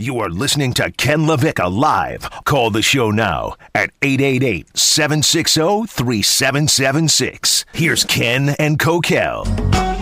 [0.00, 2.30] You are listening to Ken LaVicka live.
[2.44, 7.64] Call the show now at 888 760 3776.
[7.72, 9.97] Here's Ken and Coquel.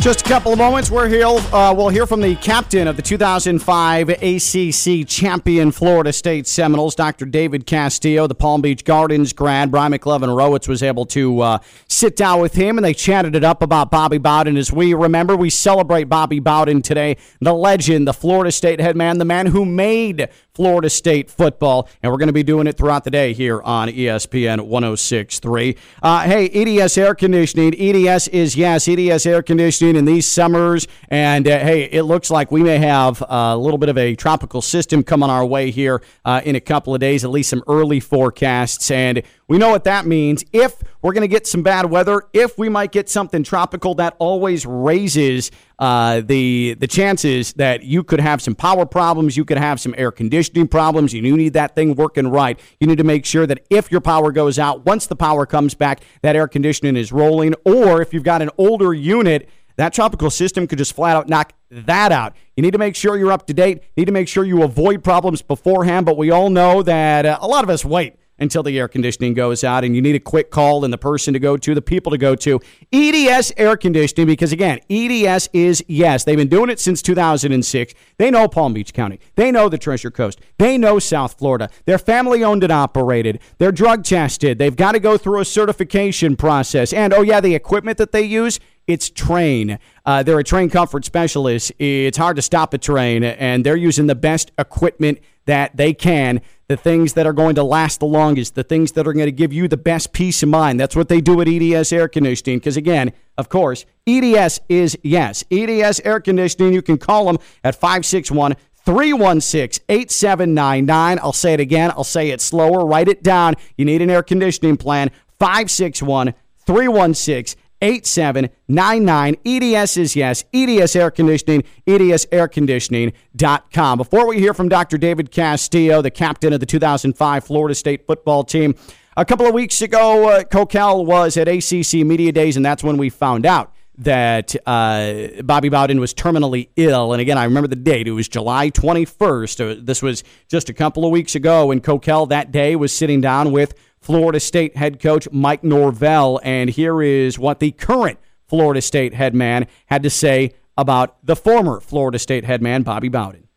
[0.00, 0.92] Just a couple of moments.
[0.92, 1.26] We're here.
[1.26, 7.26] Uh, we'll hear from the captain of the 2005 ACC champion Florida State Seminoles, Dr.
[7.26, 9.72] David Castillo, the Palm Beach Gardens grad.
[9.72, 13.42] Brian McLovin Rowitz was able to uh, sit down with him, and they chatted it
[13.42, 14.56] up about Bobby Bowden.
[14.56, 19.18] As we remember, we celebrate Bobby Bowden today, the legend, the Florida State head man,
[19.18, 20.28] the man who made
[20.58, 23.86] Florida State football, and we're going to be doing it throughout the day here on
[23.86, 25.76] ESPN 1063.
[26.02, 27.76] Uh, hey, EDS Air Conditioning.
[27.78, 32.50] EDS is, yes, EDS Air Conditioning in these summers, and uh, hey, it looks like
[32.50, 36.40] we may have a little bit of a tropical system coming our way here uh,
[36.44, 40.04] in a couple of days, at least some early forecasts, and we know what that
[40.04, 40.44] means.
[40.52, 44.14] If we're going to get some bad weather, if we might get something tropical, that
[44.18, 49.56] always raises uh, the the chances that you could have some power problems, you could
[49.56, 51.14] have some air conditioning problems.
[51.14, 52.60] You need that thing working right.
[52.78, 55.74] You need to make sure that if your power goes out, once the power comes
[55.74, 57.54] back, that air conditioning is rolling.
[57.64, 61.54] Or if you've got an older unit, that tropical system could just flat out knock
[61.70, 62.36] that out.
[62.54, 63.82] You need to make sure you're up to date.
[63.96, 66.04] Need to make sure you avoid problems beforehand.
[66.04, 69.34] But we all know that uh, a lot of us wait until the air conditioning
[69.34, 71.82] goes out and you need a quick call and the person to go to, the
[71.82, 72.60] people to go to.
[72.92, 77.94] EDS Air Conditioning, because again, EDS is yes, they've been doing it since 2006.
[78.16, 81.68] They know Palm Beach County, they know the Treasure Coast, they know South Florida.
[81.84, 86.36] They're family owned and operated, they're drug tested, they've got to go through a certification
[86.36, 86.92] process.
[86.92, 89.78] And oh, yeah, the equipment that they use, it's Trane.
[90.06, 91.72] Uh, they're a Trane comfort specialist.
[91.78, 96.40] It's hard to stop a Trane, and they're using the best equipment that they can,
[96.68, 99.32] the things that are going to last the longest, the things that are going to
[99.32, 100.78] give you the best peace of mind.
[100.78, 102.58] That's what they do at EDS Air Conditioning.
[102.58, 105.44] Because again, of course, EDS is yes.
[105.50, 111.18] EDS Air Conditioning, you can call them at 561 316 8799.
[111.22, 111.90] I'll say it again.
[111.90, 112.86] I'll say it slower.
[112.86, 113.54] Write it down.
[113.76, 115.10] You need an air conditioning plan.
[115.38, 116.34] 561
[116.66, 119.36] 316 8799.
[119.44, 120.44] EDS is yes.
[120.52, 123.98] EDS Air Conditioning, edsairconditioning.com.
[123.98, 124.98] Before we hear from Dr.
[124.98, 128.74] David Castillo, the captain of the 2005 Florida State football team,
[129.16, 132.96] a couple of weeks ago, uh, Coquel was at ACC Media Days, and that's when
[132.96, 137.12] we found out that uh, Bobby Bowden was terminally ill.
[137.12, 138.06] And again, I remember the date.
[138.06, 139.78] It was July 21st.
[139.78, 143.20] Uh, this was just a couple of weeks ago, and Coquel that day was sitting
[143.20, 146.40] down with Florida State head coach Mike Norvell.
[146.42, 151.36] And here is what the current Florida State head man had to say about the
[151.36, 153.48] former Florida State head man, Bobby Bowden.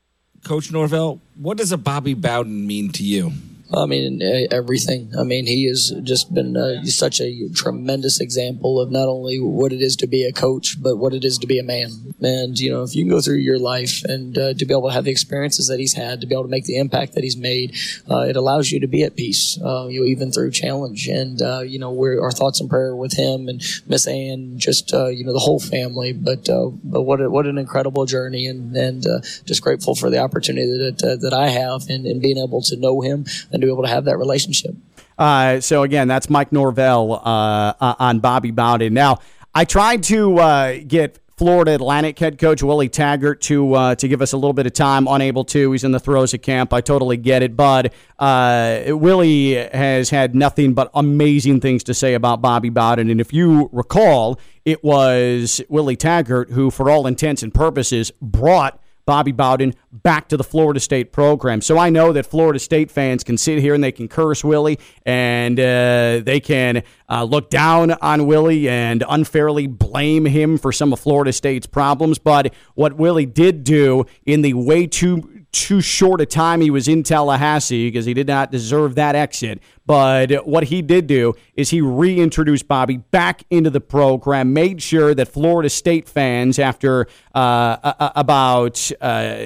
[0.44, 3.32] Coach Norvell, what does a Bobby Bowden mean to you?
[3.74, 4.22] I mean,
[4.52, 5.12] everything.
[5.18, 9.72] I mean, he has just been uh, such a tremendous example of not only what
[9.72, 12.14] it is to be a coach, but what it is to be a man.
[12.22, 14.90] And, you know, if you can go through your life and uh, to be able
[14.90, 17.24] to have the experiences that he's had, to be able to make the impact that
[17.24, 17.76] he's made,
[18.10, 21.08] uh, it allows you to be at peace, uh, you know, even through challenge.
[21.08, 24.94] And, uh, you know, we're, our thoughts and prayer with him and Miss Ann, just,
[24.94, 26.12] uh, you know, the whole family.
[26.14, 26.46] But,
[26.84, 29.04] but what, a, what an incredible journey and, and
[29.46, 33.02] just grateful for the opportunity that, that I have in, in being able to know
[33.02, 34.76] him and to be able to have that relationship.
[35.18, 38.94] Uh, so again, that's Mike Norvell uh, uh, on Bobby Bowden.
[38.94, 39.20] Now,
[39.54, 44.22] I tried to uh, get Florida Atlantic head coach Willie Taggart to uh, to give
[44.22, 45.08] us a little bit of time.
[45.08, 45.72] Unable to.
[45.72, 46.72] He's in the throes of camp.
[46.72, 47.92] I totally get it, Bud.
[48.20, 53.34] Uh, Willie has had nothing but amazing things to say about Bobby Bowden, and if
[53.34, 59.74] you recall, it was Willie Taggart who, for all intents and purposes, brought Bobby Bowden
[59.92, 61.62] back to the Florida State program.
[61.62, 64.80] So I know that Florida State fans can sit here and they can curse Willie
[65.06, 70.94] and uh, they can uh, look down on Willie and unfairly blame him for some
[70.94, 72.20] of Florida State's problems.
[72.20, 76.88] But what Willie did do in the way too too short a time he was
[76.88, 79.62] in Tallahassee because he did not deserve that exit.
[79.86, 85.14] But what he did do is he reintroduced Bobby back into the program, made sure
[85.14, 89.44] that Florida State fans, after uh, about uh,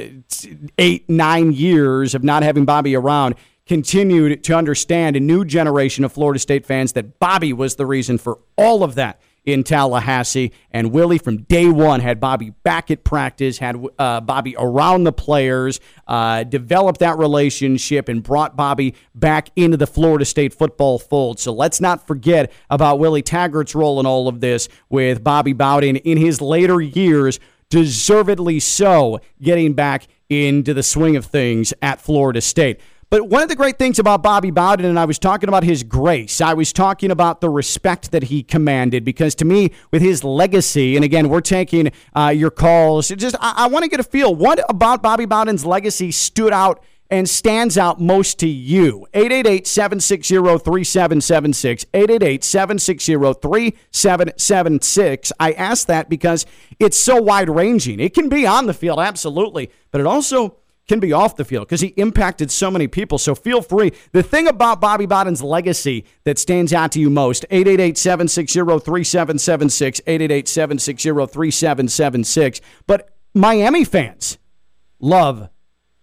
[0.77, 3.35] eight, nine years of not having Bobby around,
[3.65, 8.19] continued to understand a new generation of Florida State fans that Bobby was the reason
[8.19, 10.51] for all of that in Tallahassee.
[10.71, 15.11] And Willie, from day one, had Bobby back at practice, had uh, Bobby around the
[15.13, 21.39] players, uh, developed that relationship, and brought Bobby back into the Florida State football fold.
[21.39, 25.97] So let's not forget about Willie Taggart's role in all of this with Bobby Bowden
[25.97, 27.39] in his later years,
[27.69, 32.79] deservedly so, getting back into the swing of things at Florida State.
[33.09, 35.83] But one of the great things about Bobby Bowden, and I was talking about his
[35.83, 40.23] grace, I was talking about the respect that he commanded, because to me, with his
[40.23, 44.03] legacy, and again, we're taking uh, your calls, just I, I want to get a
[44.03, 44.33] feel.
[44.33, 49.05] What about Bobby Bowden's legacy stood out and stands out most to you?
[49.13, 51.85] 888 760 3776.
[51.93, 55.31] 888 760 3776.
[55.39, 56.47] I ask that because
[56.79, 57.99] it's so wide ranging.
[57.99, 61.67] It can be on the field, absolutely, but it also can be off the field
[61.67, 63.17] because he impacted so many people.
[63.17, 63.91] So feel free.
[64.11, 70.01] The thing about Bobby Bowden's legacy that stands out to you most 888 760 3776.
[70.05, 72.61] 888 760 3776.
[72.87, 74.37] But Miami fans
[74.99, 75.49] love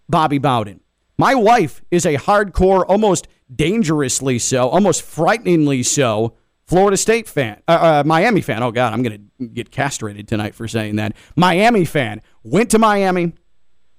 [0.09, 0.81] Bobby Bowden.
[1.19, 6.35] My wife is a hardcore, almost dangerously so, almost frighteningly so,
[6.67, 8.63] Florida State fan, uh, uh, Miami fan.
[8.63, 11.15] Oh, God, I'm going to get castrated tonight for saying that.
[11.37, 12.23] Miami fan.
[12.45, 13.35] Went to Miami,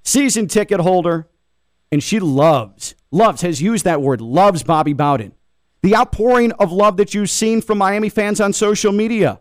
[0.04, 1.28] season ticket holder,
[1.92, 5.34] and she loves, loves, has used that word, loves Bobby Bowden.
[5.82, 9.40] The outpouring of love that you've seen from Miami fans on social media.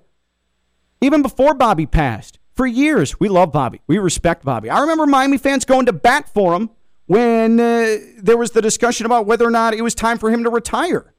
[1.00, 3.80] Even before Bobby passed, for years, we love Bobby.
[3.86, 4.68] We respect Bobby.
[4.68, 6.70] I remember Miami fans going to bat for him
[7.06, 10.44] when uh, there was the discussion about whether or not it was time for him
[10.44, 11.14] to retire.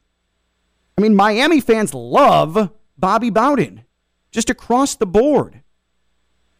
[0.97, 3.83] I mean, Miami fans love Bobby Bowden
[4.31, 5.61] just across the board.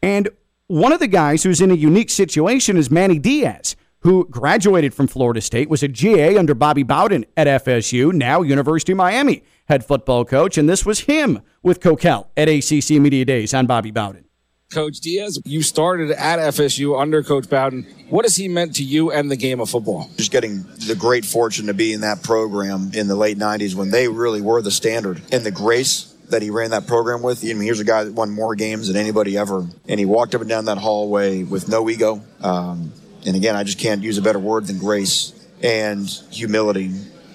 [0.01, 0.29] And
[0.68, 5.07] one of the guys who's in a unique situation is Manny Diaz, who graduated from
[5.07, 9.86] Florida State, was a GA under Bobby Bowden at FSU, now University of Miami head
[9.86, 10.57] football coach.
[10.57, 14.25] And this was him with Coquel at ACC Media Days on Bobby Bowden.
[14.71, 17.83] Coach Diaz, you started at FSU under Coach Bowden.
[18.10, 20.10] What has he meant to you and the game of football?
[20.18, 23.92] Just getting the great fortune to be in that program in the late 90s when
[23.92, 25.21] they really were the standard.
[25.31, 27.44] And the grace that he ran that program with.
[27.44, 29.65] I mean, here's a guy that won more games than anybody ever.
[29.88, 32.21] And he walked up and down that hallway with no ego.
[32.41, 32.91] Um,
[33.25, 35.31] and again, I just can't use a better word than grace
[35.62, 36.91] and humility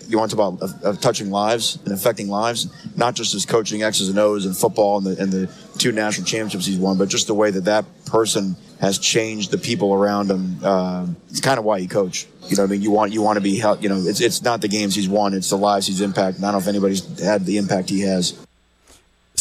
[0.09, 4.09] you want to talk about touching lives and affecting lives, not just as coaching X's
[4.09, 7.27] and O's in football and the, and the two national championships he's won, but just
[7.27, 10.59] the way that that person has changed the people around him.
[10.63, 12.27] Uh, it's kind of why he coach.
[12.47, 13.51] You know, I mean, you want you want to be.
[13.81, 16.43] You know, it's it's not the games he's won; it's the lives he's impacted.
[16.43, 18.47] I don't know if anybody's had the impact he has.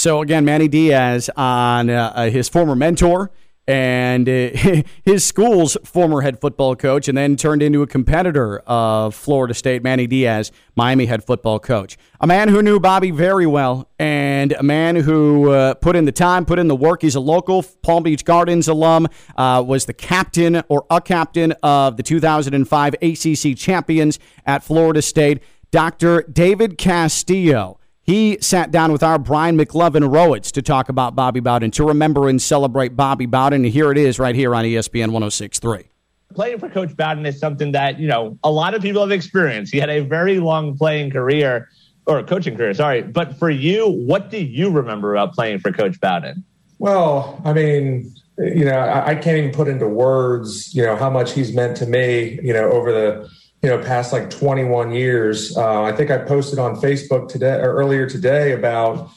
[0.08, 3.30] So again, Manny Diaz on uh, uh his former mentor
[3.68, 4.32] and uh,
[5.04, 9.84] his school's former head football coach, and then turned into a competitor of Florida State,
[9.84, 11.98] Manny Diaz, Miami head football coach.
[12.22, 16.14] A man who knew Bobby very well, and a man who uh, put in the
[16.14, 17.02] time, put in the work.
[17.02, 21.98] He's a local Palm Beach Gardens alum, uh, was the captain or a captain of
[21.98, 26.22] the 2005 ACC champions at Florida State, Dr.
[26.22, 27.77] David Castillo.
[28.08, 32.30] He sat down with our Brian McLovin Rowitz to talk about Bobby Bowden, to remember
[32.30, 33.66] and celebrate Bobby Bowden.
[33.66, 35.90] And here it is right here on ESPN 1063.
[36.34, 39.74] Playing for Coach Bowden is something that, you know, a lot of people have experienced.
[39.74, 41.68] He had a very long playing career
[42.06, 43.02] or coaching career, sorry.
[43.02, 46.46] But for you, what do you remember about playing for Coach Bowden?
[46.80, 51.10] Well, I mean, you know, I, I can't even put into words, you know, how
[51.10, 53.30] much he's meant to me, you know, over the
[53.62, 55.56] you know past like 21 years.
[55.58, 59.10] Uh, i think i posted on facebook today or earlier today about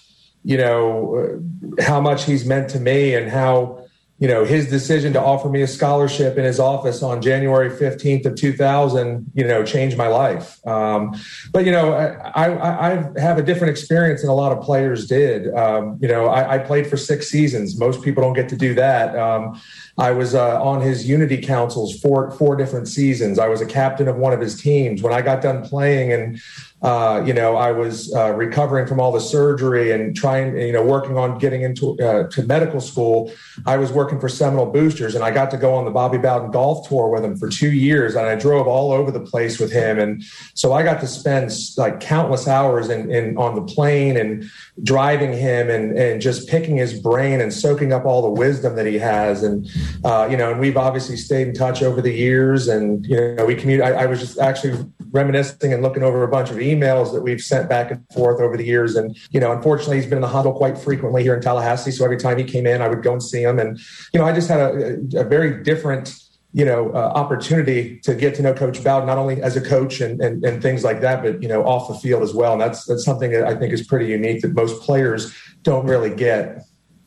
[0.43, 1.41] you know
[1.81, 3.85] how much he's meant to me and how
[4.21, 8.27] you know his decision to offer me a scholarship in his office on January 15th
[8.27, 10.65] of 2000 you know changed my life.
[10.67, 11.19] Um,
[11.53, 15.07] but you know I, I, I, have a different experience than a lot of players
[15.07, 15.53] did.
[15.55, 17.79] Um, you know I, I, played for six seasons.
[17.79, 19.19] Most people don't get to do that.
[19.19, 19.59] Um,
[19.97, 23.39] I was uh, on his unity councils for four different seasons.
[23.39, 25.03] I was a captain of one of his teams.
[25.03, 26.41] When I got done playing and
[26.83, 30.83] uh, you know, I was uh, recovering from all the surgery and trying, you know,
[30.83, 33.31] working on getting into uh, to medical school.
[33.67, 36.51] I was working for Seminole Boosters, and I got to go on the Bobby Bowden
[36.51, 39.71] golf tour with him for two years, and I drove all over the place with
[39.71, 40.23] him, and
[40.55, 44.45] so I got to spend like countless hours in, in on the plane and
[44.83, 48.87] driving him and and just picking his brain and soaking up all the wisdom that
[48.87, 49.69] he has, and
[50.05, 53.45] uh, you know, and we've obviously stayed in touch over the years, and you know,
[53.45, 53.95] we communicate.
[53.95, 54.83] I, I was just actually
[55.13, 58.65] reminiscing and looking over a bunch of that we've sent back and forth over the
[58.65, 58.95] years.
[58.95, 61.91] And, you know, unfortunately, he's been in the huddle quite frequently here in Tallahassee.
[61.91, 63.59] So every time he came in, I would go and see him.
[63.59, 63.81] And,
[64.13, 66.15] you know, I just had a, a very different,
[66.53, 70.01] you know, uh, opportunity to get to know Coach Bowden, not only as a coach
[70.01, 72.53] and, and, and things like that, but, you know, off the field as well.
[72.53, 76.15] And that's, that's something that I think is pretty unique that most players don't really
[76.15, 76.63] get.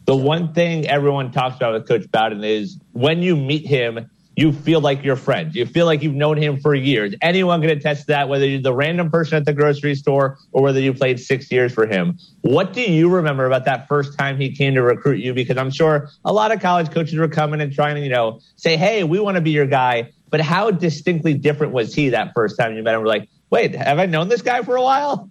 [0.05, 4.51] The one thing everyone talks about with Coach Bowden is when you meet him, you
[4.51, 5.55] feel like you're friends.
[5.55, 7.13] You feel like you've known him for years.
[7.21, 10.63] Anyone can attest to that, whether you're the random person at the grocery store or
[10.63, 12.17] whether you played six years for him.
[12.41, 15.33] What do you remember about that first time he came to recruit you?
[15.33, 18.39] Because I'm sure a lot of college coaches were coming and trying to, you know,
[18.55, 20.11] say, hey, we want to be your guy.
[20.31, 23.01] but how distinctly different was he that first time you met him?
[23.01, 25.29] We're like, wait, have I known this guy for a while?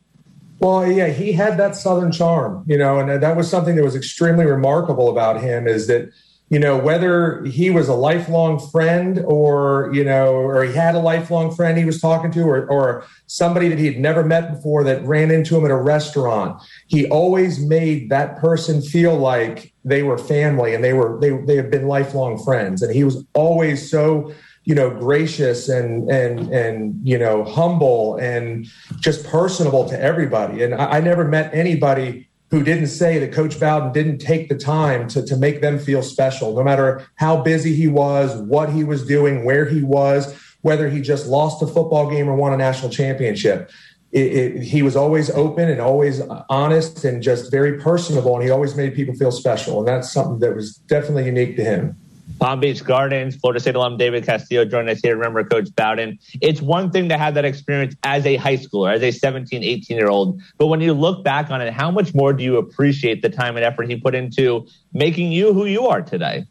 [0.60, 3.96] Well, yeah, he had that Southern charm, you know, and that was something that was
[3.96, 6.12] extremely remarkable about him is that
[6.52, 10.98] you know, whether he was a lifelong friend or, you know, or he had a
[10.98, 14.84] lifelong friend he was talking to or, or somebody that he had never met before
[14.84, 20.02] that ran into him at a restaurant, he always made that person feel like they
[20.02, 22.82] were family and they were, they, they had been lifelong friends.
[22.82, 28.66] And he was always so, you know, gracious and, and, and, you know, humble and
[29.00, 30.62] just personable to everybody.
[30.62, 34.54] And I, I never met anybody who didn't say that Coach Bowden didn't take the
[34.54, 38.84] time to, to make them feel special, no matter how busy he was, what he
[38.84, 42.58] was doing, where he was, whether he just lost a football game or won a
[42.58, 43.70] national championship.
[44.12, 48.50] It, it, he was always open and always honest and just very personable, and he
[48.50, 49.78] always made people feel special.
[49.78, 51.96] And that's something that was definitely unique to him.
[52.38, 55.16] Palm Beach Gardens, Florida State alum David Castillo joined us here.
[55.16, 56.18] Remember Coach Bowden.
[56.40, 59.96] It's one thing to have that experience as a high schooler, as a 17, 18
[59.96, 60.40] year old.
[60.58, 63.56] But when you look back on it, how much more do you appreciate the time
[63.56, 66.46] and effort he put into making you who you are today?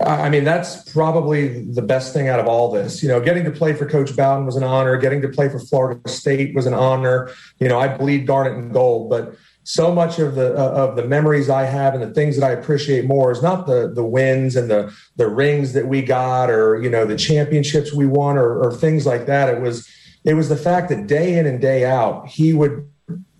[0.00, 3.02] I mean, that's probably the best thing out of all this.
[3.02, 4.96] You know, getting to play for Coach Bowden was an honor.
[4.96, 7.30] Getting to play for Florida State was an honor.
[7.58, 9.34] You know, I bleed garnet and gold, but
[9.68, 12.52] so much of the uh, of the memories I have and the things that I
[12.52, 16.80] appreciate more is not the the wins and the the rings that we got or
[16.82, 19.50] you know the championships we won or, or things like that.
[19.50, 19.86] It was
[20.24, 22.90] it was the fact that day in and day out he would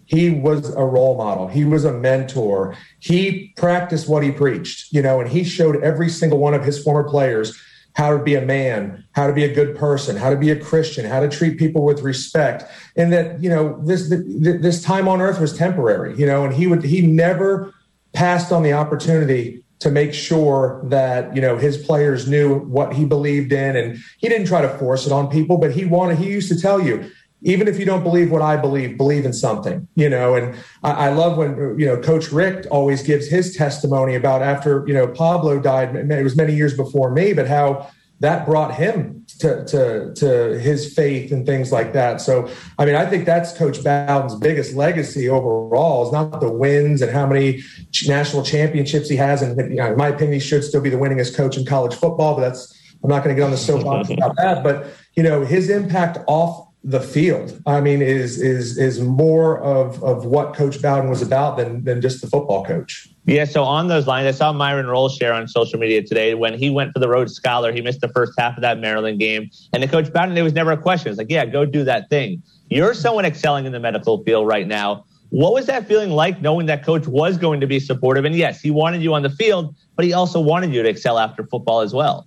[0.04, 5.02] he was a role model he was a mentor he practiced what he preached you
[5.02, 7.58] know and he showed every single one of his former players
[7.98, 10.56] how to be a man, how to be a good person, how to be a
[10.56, 12.62] Christian, how to treat people with respect,
[12.94, 16.68] and that you know this this time on earth was temporary, you know, and he
[16.68, 17.74] would he never
[18.12, 23.04] passed on the opportunity to make sure that you know his players knew what he
[23.04, 26.30] believed in, and he didn't try to force it on people, but he wanted he
[26.30, 27.10] used to tell you
[27.42, 30.34] even if you don't believe what I believe, believe in something, you know.
[30.34, 34.84] And I, I, love when you know Coach Richt always gives his testimony about after
[34.86, 35.94] you know Pablo died.
[35.94, 37.88] It was many years before me, but how
[38.20, 42.20] that brought him to to to his faith and things like that.
[42.20, 47.02] So, I mean, I think that's Coach Bowden's biggest legacy overall is not the wins
[47.02, 47.62] and how many
[48.06, 49.42] national championships he has.
[49.42, 51.94] And you know, in my opinion, he should still be the winningest coach in college
[51.94, 52.34] football.
[52.34, 54.64] But that's I'm not going to get on the soapbox about that.
[54.64, 57.60] But you know, his impact off the field.
[57.66, 62.00] I mean, is is is more of of what Coach Bowden was about than than
[62.00, 63.08] just the football coach.
[63.24, 63.44] Yeah.
[63.44, 66.70] So on those lines, I saw Myron Rolle share on social media today when he
[66.70, 67.72] went for the Rhodes Scholar.
[67.72, 70.54] He missed the first half of that Maryland game, and the coach Bowden, there was
[70.54, 71.10] never a question.
[71.10, 72.42] It's like, yeah, go do that thing.
[72.70, 75.04] You're someone excelling in the medical field right now.
[75.30, 78.24] What was that feeling like knowing that coach was going to be supportive?
[78.24, 81.18] And yes, he wanted you on the field, but he also wanted you to excel
[81.18, 82.26] after football as well.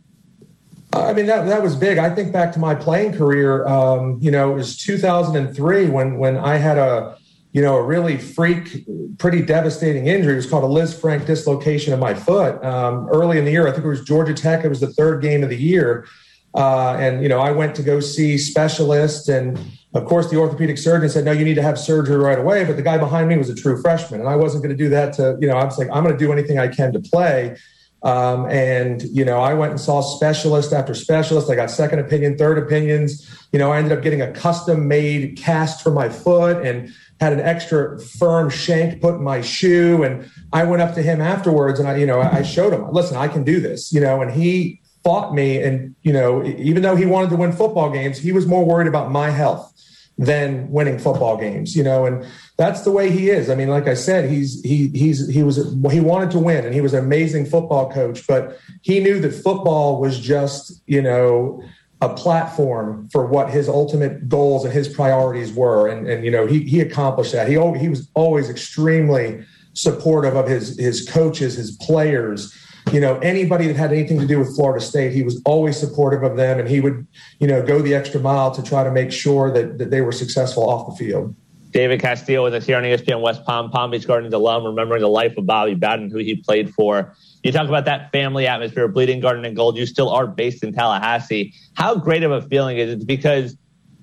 [0.94, 1.98] I mean that that was big.
[1.98, 3.66] I think back to my playing career.
[3.66, 7.18] Um, you know, it was 2003 when when I had a
[7.54, 8.86] you know a really freak,
[9.18, 10.34] pretty devastating injury.
[10.34, 12.64] It was called a Lisfranc dislocation of my foot.
[12.64, 14.66] Um, early in the year, I think it was Georgia Tech.
[14.66, 16.08] It was the third game of the year,
[16.56, 19.58] uh, and you know I went to go see specialists, and
[19.94, 22.76] of course the orthopedic surgeon said, "No, you need to have surgery right away." But
[22.76, 25.14] the guy behind me was a true freshman, and I wasn't going to do that.
[25.14, 27.56] To you know, I was like, I'm going to do anything I can to play.
[28.04, 31.50] Um, and, you know, I went and saw specialist after specialist.
[31.50, 33.30] I got second opinion, third opinions.
[33.52, 37.34] You know, I ended up getting a custom made cast for my foot and had
[37.34, 40.04] an extra firm shank put in my shoe.
[40.04, 43.18] And I went up to him afterwards and I, you know, I showed him, listen,
[43.18, 45.62] I can do this, you know, and he fought me.
[45.62, 48.88] And, you know, even though he wanted to win football games, he was more worried
[48.88, 49.71] about my health
[50.18, 52.26] than winning football games, you know, and
[52.58, 53.50] that's the way he is.
[53.50, 55.58] I mean, like I said, he's he he's he was
[55.90, 59.34] he wanted to win and he was an amazing football coach, but he knew that
[59.34, 61.64] football was just, you know,
[62.02, 65.88] a platform for what his ultimate goals and his priorities were.
[65.88, 67.48] And and you know, he he accomplished that.
[67.48, 72.56] He he was always extremely supportive of his his coaches, his players
[72.92, 76.24] you know, anybody that had anything to do with Florida State, he was always supportive
[76.24, 77.06] of them, and he would,
[77.40, 80.12] you know, go the extra mile to try to make sure that, that they were
[80.12, 81.36] successful off the field.
[81.72, 85.08] David Castillo with us here on ESPN West Palm, Palm Beach Gardens alum, remembering the
[85.08, 87.16] life of Bobby Bowden, who he played for.
[87.44, 89.78] You talk about that family atmosphere, bleeding garnet and gold.
[89.78, 91.54] You still are based in Tallahassee.
[91.74, 93.08] How great of a feeling is it?
[93.08, 93.56] Because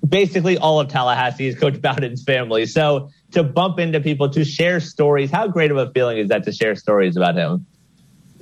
[0.07, 2.65] basically all of Tallahassee is Coach Bowden's family.
[2.65, 6.43] So to bump into people, to share stories, how great of a feeling is that
[6.45, 7.65] to share stories about him?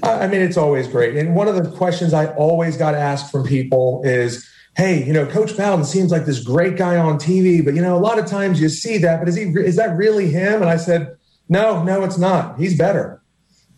[0.04, 1.16] I mean, it's always great.
[1.16, 5.25] And one of the questions I always got asked from people is, hey, you know,
[5.25, 8.27] Coach Bowden seems like this great guy on TV, but you know, a lot of
[8.27, 10.62] times you see that, but is he is that really him?
[10.62, 11.16] And I said,
[11.50, 12.60] no, no, it's not.
[12.60, 13.22] He's better.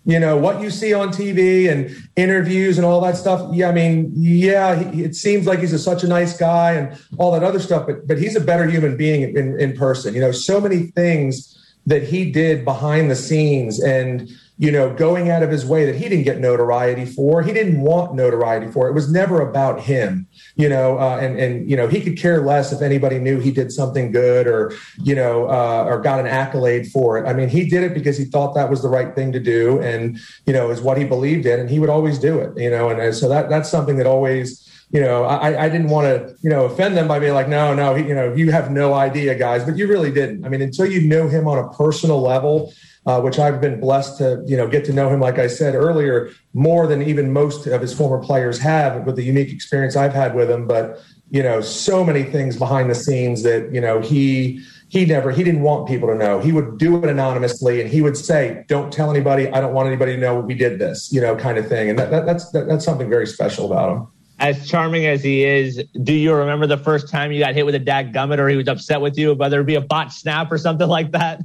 [0.05, 3.53] You know, what you see on TV and interviews and all that stuff.
[3.53, 6.99] Yeah, I mean, yeah, he, it seems like he's a, such a nice guy and
[7.17, 10.13] all that other stuff, but, but he's a better human being in, in person.
[10.13, 15.29] You know, so many things that he did behind the scenes and, you know, going
[15.29, 17.41] out of his way that he didn't get notoriety for.
[17.41, 18.89] He didn't want notoriety for.
[18.89, 22.45] It was never about him, you know, uh, and and you know he could care
[22.45, 26.27] less if anybody knew he did something good or you know uh, or got an
[26.27, 27.25] accolade for it.
[27.25, 29.79] I mean, he did it because he thought that was the right thing to do,
[29.79, 32.69] and you know, is what he believed in, and he would always do it, you
[32.69, 36.05] know, and, and so that that's something that always you know, I, I didn't want
[36.05, 38.95] to, you know, offend them by being like, no, no, you know, you have no
[38.95, 40.45] idea, guys, but you really didn't.
[40.45, 42.73] I mean, until you know him on a personal level,
[43.05, 45.75] uh, which I've been blessed to, you know, get to know him, like I said
[45.75, 50.13] earlier, more than even most of his former players have with the unique experience I've
[50.13, 50.67] had with him.
[50.67, 55.31] But, you know, so many things behind the scenes that, you know, he, he never,
[55.31, 56.39] he didn't want people to know.
[56.39, 59.47] He would do it anonymously and he would say, don't tell anybody.
[59.49, 61.91] I don't want anybody to know we did this, you know, kind of thing.
[61.91, 64.07] And that, that, that's, that, that's something very special about him
[64.39, 67.75] as charming as he is, do you remember the first time you got hit with
[67.75, 70.51] a dag gummit or he was upset with you, whether it be a bot snap
[70.51, 71.41] or something like that?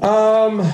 [0.00, 0.66] Um,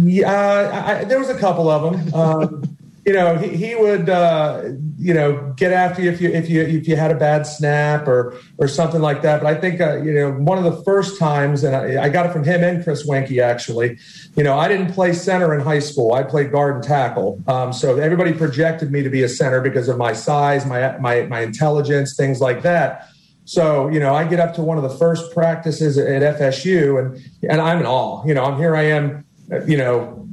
[0.00, 2.14] yeah, I, there was a couple of them.
[2.14, 2.73] Um,
[3.06, 4.62] you know, he, he would, uh,
[4.96, 8.08] you know, get after you if you if you if you had a bad snap
[8.08, 9.42] or or something like that.
[9.42, 12.24] But I think, uh, you know, one of the first times, and I, I, got
[12.24, 13.98] it from him and Chris Weinke actually.
[14.36, 16.14] You know, I didn't play center in high school.
[16.14, 17.42] I played guard and tackle.
[17.46, 21.22] Um, so everybody projected me to be a center because of my size, my my
[21.26, 23.08] my intelligence, things like that.
[23.44, 27.22] So, you know, I get up to one of the first practices at FSU and,
[27.48, 28.24] and I'm in awe.
[28.24, 29.26] You know, I'm here I am,
[29.66, 30.26] you know,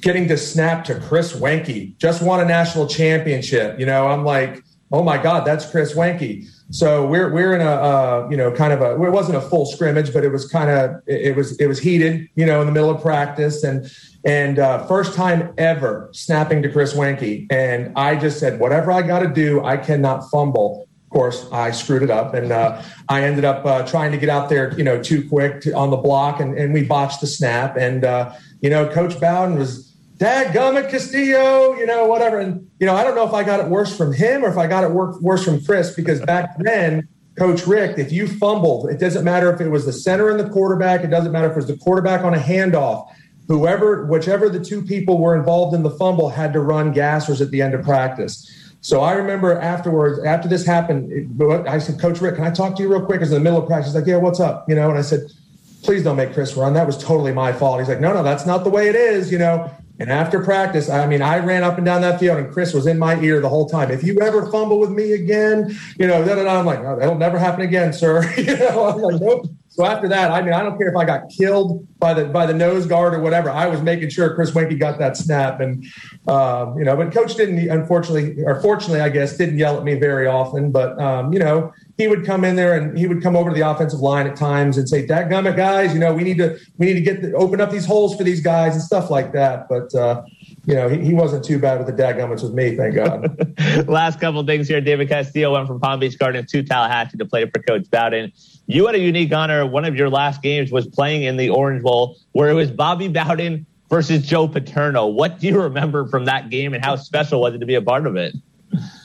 [0.00, 3.78] getting to snap to Chris Weinke, just won a national championship.
[3.78, 4.62] You know, I'm like,
[4.92, 6.46] oh my God, that's Chris Weinke.
[6.72, 9.66] So we're we're in a uh, you know kind of a it wasn't a full
[9.66, 12.72] scrimmage, but it was kind of it was it was heated, you know, in the
[12.72, 13.90] middle of practice and
[14.24, 19.02] and uh, first time ever snapping to Chris Weinke, and I just said whatever I
[19.02, 23.44] got to do, I cannot fumble course, I screwed it up, and uh, I ended
[23.44, 26.40] up uh, trying to get out there, you know, too quick to, on the block,
[26.40, 27.76] and, and, we botched the snap.
[27.76, 32.38] And uh, you know, Coach Bowden was, "Dad, gummit Castillo," you know, whatever.
[32.38, 34.56] And you know, I don't know if I got it worse from him or if
[34.56, 37.08] I got it worse from Chris because back then.
[37.38, 40.50] Coach Richt, if you fumbled, it doesn't matter if it was the center and the
[40.50, 41.02] quarterback.
[41.02, 43.08] It doesn't matter if it was the quarterback on a handoff.
[43.48, 47.50] Whoever, whichever the two people were involved in the fumble had to run gassers at
[47.50, 48.59] the end of practice.
[48.82, 52.82] So I remember afterwards, after this happened, I said, Coach Richt, can I talk to
[52.82, 53.20] you real quick?
[53.20, 54.68] Because in the middle of practice, he's like, Yeah, what's up?
[54.68, 55.30] You know, and I said,
[55.82, 56.74] Please don't make Chris run.
[56.74, 57.80] That was totally my fault.
[57.80, 59.70] He's like, No, no, that's not the way it is, you know.
[60.00, 62.86] And after practice, I mean, I ran up and down that field, and Chris was
[62.86, 63.90] in my ear the whole time.
[63.90, 66.58] If you ever fumble with me again, you know, da, da, da.
[66.58, 68.22] I'm like, oh, that'll never happen again, sir.
[68.36, 69.46] you know, I'm like, nope.
[69.68, 72.44] So after that, I mean, I don't care if I got killed by the by
[72.44, 73.50] the nose guard or whatever.
[73.50, 75.84] I was making sure Chris Weinke got that snap, and
[76.26, 79.94] um, you know, but coach didn't, unfortunately, or fortunately, I guess, didn't yell at me
[79.94, 80.72] very often.
[80.72, 83.54] But um, you know, he would come in there and he would come over to
[83.54, 86.86] the offensive line at times and say, "Dadgummit, guys, you know, we need to we
[86.86, 89.68] need to get the, open up these holes for these guys and stuff like that."
[89.68, 90.22] But uh,
[90.64, 93.88] you know, he, he wasn't too bad with the dadgummits with me, thank God.
[93.88, 94.80] Last couple things here.
[94.80, 98.32] David Castillo went from Palm Beach Gardens to Tallahassee to play for Coach Bowden.
[98.66, 99.66] You had a unique honor.
[99.66, 103.08] One of your last games was playing in the Orange Bowl, where it was Bobby
[103.08, 105.06] Bowden versus Joe Paterno.
[105.06, 107.82] What do you remember from that game, and how special was it to be a
[107.82, 108.34] part of it?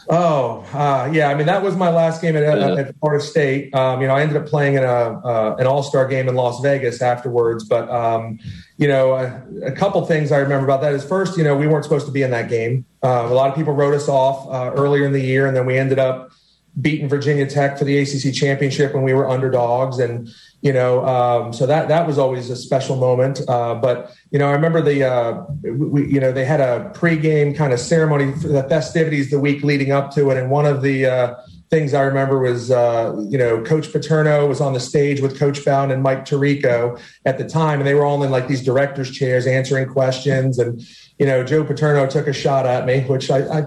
[0.07, 1.29] Oh, uh, yeah.
[1.29, 2.75] I mean, that was my last game at, yeah.
[2.75, 3.73] at Florida State.
[3.73, 6.35] Um, you know, I ended up playing in a uh, an All Star game in
[6.35, 7.63] Las Vegas afterwards.
[7.63, 8.39] But um,
[8.77, 11.65] you know, a, a, couple things I remember about that is first, you know, we
[11.65, 12.85] weren't supposed to be in that game.
[13.03, 15.65] Uh, a lot of people wrote us off uh, earlier in the year, and then
[15.65, 16.31] we ended up
[16.79, 20.29] beating Virginia Tech for the ACC championship when we were underdogs, and
[20.61, 23.41] you know, um, so that that was always a special moment.
[23.47, 27.55] Uh, but you know, I remember the uh, we, you know they had a pregame
[27.55, 30.81] kind of ceremony for the festivities the week leading up to it, and one of
[30.81, 31.35] the uh,
[31.69, 35.63] things I remember was uh, you know Coach Paterno was on the stage with Coach
[35.63, 39.11] Bowden and Mike Tirico at the time, and they were all in like these directors'
[39.11, 40.81] chairs answering questions, and
[41.19, 43.65] you know Joe Paterno took a shot at me, which I, I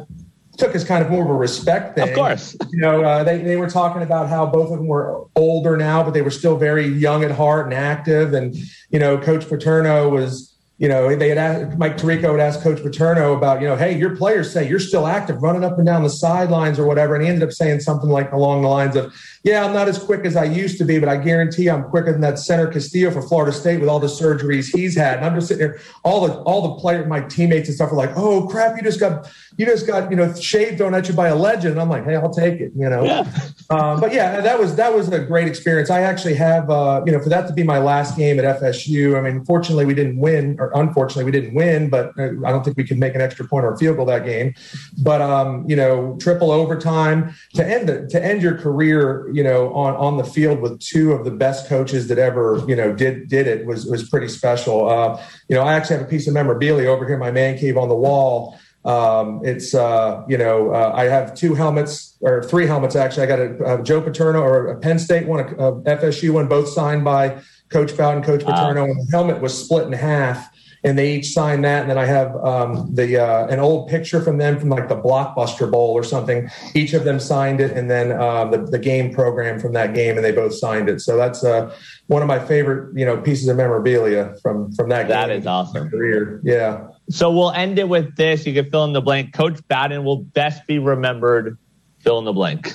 [0.58, 2.08] took as kind of more of a respect thing.
[2.08, 2.56] Of course.
[2.70, 6.02] You know, uh, they, they were talking about how both of them were older now,
[6.02, 8.34] but they were still very young at heart and active.
[8.34, 8.56] And,
[8.90, 12.82] you know, Coach Paterno was, you know, they had asked, Mike Tirico would ask Coach
[12.82, 16.02] Paterno about, you know, hey, your players say you're still active, running up and down
[16.02, 17.14] the sidelines or whatever.
[17.14, 19.98] And he ended up saying something like along the lines of, yeah, I'm not as
[19.98, 23.10] quick as I used to be, but I guarantee I'm quicker than that center Castillo
[23.10, 25.18] for Florida State with all the surgeries he's had.
[25.18, 27.96] And I'm just sitting there, all the all the players, my teammates and stuff are
[27.96, 31.14] like, oh crap, you just got you just got you know shaved thrown at you
[31.14, 31.72] by a legend.
[31.72, 33.04] And I'm like, hey, I'll take it, you know.
[33.04, 33.30] Yeah.
[33.70, 35.90] Um, but yeah, that was that was a great experience.
[35.90, 39.14] I actually have uh, you know for that to be my last game at FSU.
[39.14, 42.64] I mean, fortunately we didn't win, or unfortunately we didn't win, but uh, I don't
[42.64, 44.54] think we could make an extra point or a field goal that game.
[45.02, 49.72] But um, you know, triple overtime to end the, to end your career, you know,
[49.74, 53.28] on on the field with two of the best coaches that ever you know did
[53.28, 54.88] did it was was pretty special.
[54.88, 57.58] Uh, you know, I actually have a piece of memorabilia over here in my man
[57.58, 58.58] cave on the wall.
[58.84, 63.24] Um, it's uh, you know uh, I have two helmets or three helmets actually.
[63.24, 66.48] I got a, a Joe Paterno or a Penn State one, a, a FSU one,
[66.48, 68.90] both signed by Coach Bowden, Coach Paterno, wow.
[68.90, 70.48] and the helmet was split in half
[70.84, 71.82] and they each signed that.
[71.82, 74.96] And then I have um, the uh, an old picture from them from like the
[74.96, 76.48] Blockbuster Bowl or something.
[76.74, 80.16] Each of them signed it, and then uh, the the game program from that game,
[80.16, 81.00] and they both signed it.
[81.00, 81.74] So that's uh,
[82.06, 85.08] one of my favorite you know pieces of memorabilia from from that.
[85.08, 85.90] That is awesome.
[85.90, 86.88] Career, yeah.
[87.10, 88.46] So we'll end it with this.
[88.46, 89.32] You can fill in the blank.
[89.32, 91.58] Coach Bowden will best be remembered.
[92.00, 92.72] Fill in the blank.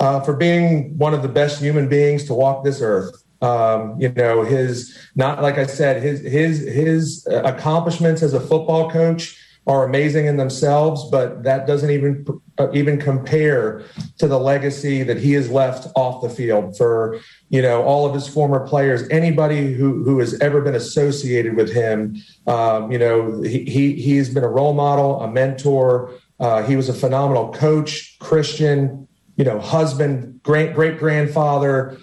[0.00, 3.23] Uh, for being one of the best human beings to walk this earth.
[3.42, 8.90] Um, you know, his not like I said, his his his accomplishments as a football
[8.90, 12.26] coach are amazing in themselves, but that doesn't even
[12.58, 13.82] uh, even compare
[14.18, 17.18] to the legacy that he has left off the field for
[17.48, 21.72] you know all of his former players, anybody who who has ever been associated with
[21.72, 22.16] him.
[22.46, 26.12] Um, you know, he, he he's been a role model, a mentor.
[26.40, 31.98] Uh, he was a phenomenal coach, Christian, you know, husband, great great grandfather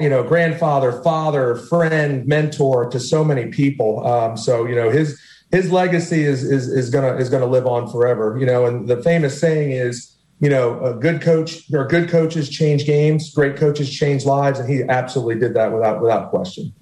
[0.00, 4.06] you know, grandfather, father, friend, mentor to so many people.
[4.06, 7.90] Um, so you know, his his legacy is is is gonna is gonna live on
[7.90, 8.36] forever.
[8.38, 12.48] You know, and the famous saying is, you know, a good coach or good coaches
[12.48, 16.72] change games, great coaches change lives, and he absolutely did that without without question.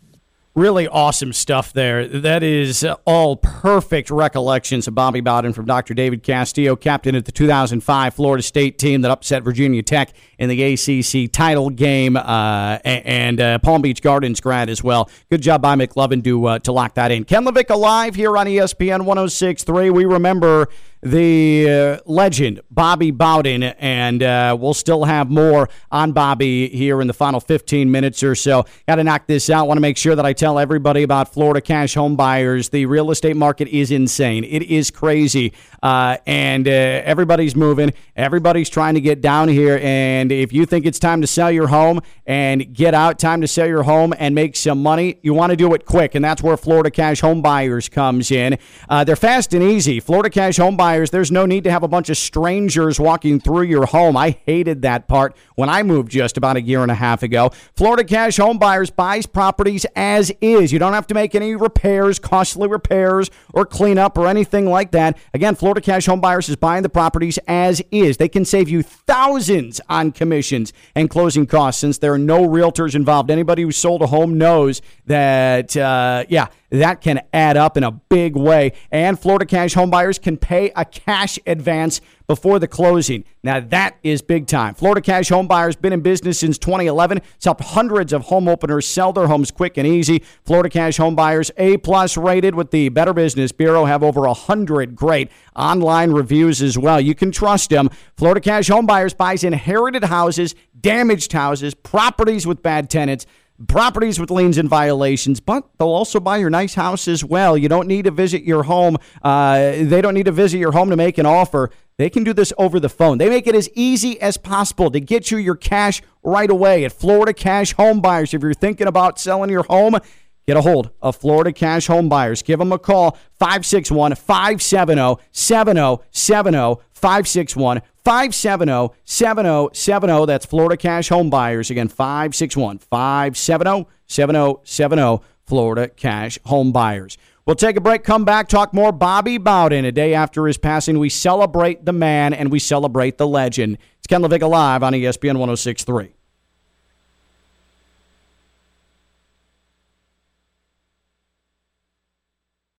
[0.56, 2.06] Really awesome stuff there.
[2.06, 5.94] That is all perfect recollections of Bobby Bowden from Dr.
[5.94, 10.62] David Castillo, captain of the 2005 Florida State team that upset Virginia Tech in the
[10.62, 15.10] ACC title game, uh, and uh, Palm Beach Gardens grad as well.
[15.28, 17.24] Good job by McLovin to uh, to lock that in.
[17.24, 19.92] Ken LaVicka live here on ESPN 106.3.
[19.92, 20.68] We remember
[21.04, 27.06] the uh, legend, Bobby Bowden, and uh, we'll still have more on Bobby here in
[27.06, 28.64] the final 15 minutes or so.
[28.88, 29.68] Got to knock this out.
[29.68, 32.70] Want to make sure that I tell everybody about Florida cash home buyers.
[32.70, 34.44] The real estate market is insane.
[34.44, 37.92] It is crazy, uh, and uh, everybody's moving.
[38.16, 39.78] Everybody's trying to get down here.
[39.82, 43.48] And if you think it's time to sell your home and get out, time to
[43.48, 46.42] sell your home and make some money, you want to do it quick, and that's
[46.42, 48.56] where Florida cash home buyers comes in.
[48.88, 50.00] Uh, they're fast and easy.
[50.00, 53.62] Florida cash home buyers there's no need to have a bunch of strangers walking through
[53.62, 54.16] your home.
[54.16, 57.50] I hated that part when I moved just about a year and a half ago.
[57.76, 60.72] Florida Cash Home Buyers buys properties as is.
[60.72, 65.18] You don't have to make any repairs, costly repairs, or cleanup or anything like that.
[65.32, 68.16] Again, Florida Cash Home Buyers is buying the properties as is.
[68.16, 72.94] They can save you thousands on commissions and closing costs since there are no realtors
[72.94, 73.30] involved.
[73.30, 76.48] Anybody who sold a home knows that, uh, yeah,
[76.80, 78.72] that can add up in a big way.
[78.90, 83.24] And Florida cash homebuyers can pay a cash advance before the closing.
[83.42, 84.74] Now, that is big time.
[84.74, 87.20] Florida Cash Home Buyers been in business since 2011.
[87.36, 90.24] It's helped hundreds of home openers sell their homes quick and easy.
[90.44, 94.96] Florida Cash Home Buyers, A plus rated with the Better Business Bureau, have over 100
[94.96, 97.00] great online reviews as well.
[97.00, 97.90] You can trust them.
[98.16, 103.26] Florida Cash Home Buyers buys inherited houses, damaged houses, properties with bad tenants
[103.68, 107.56] properties with liens and violations, but they'll also buy your nice house as well.
[107.56, 108.96] You don't need to visit your home.
[109.22, 111.70] Uh, they don't need to visit your home to make an offer.
[111.96, 113.18] They can do this over the phone.
[113.18, 116.92] They make it as easy as possible to get you your cash right away at
[116.92, 118.34] Florida Cash Home Buyers.
[118.34, 119.98] If you're thinking about selling your home,
[120.46, 122.42] get a hold of Florida Cash Home Buyers.
[122.42, 130.24] Give them a call 561 570 7070 561 570 7070.
[130.24, 131.70] That's Florida Cash Home Buyers.
[131.70, 135.22] Again, 561 570 7070.
[135.44, 137.18] Florida Cash Home Buyers.
[137.44, 139.84] We'll take a break, come back, talk more Bobby Bowden.
[139.84, 143.76] A day after his passing, we celebrate the man and we celebrate the legend.
[143.98, 146.14] It's Ken LaVicka Live on ESPN 1063.